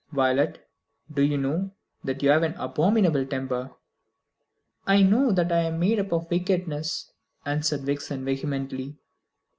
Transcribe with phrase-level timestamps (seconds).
[0.11, 0.67] "Violet,
[1.13, 3.69] do you know that you have an abominable temper?"
[4.87, 7.11] "I know that I am made up of wickedness!"
[7.45, 8.97] answered Vixen vehemently.